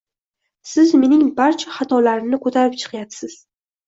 Siz 0.69 0.93
mening 1.01 1.19
barcha 1.39 1.73
xatolarimni 1.75 2.39
koʻtarib 2.47 2.79
chiqyapsiz. 2.85 3.37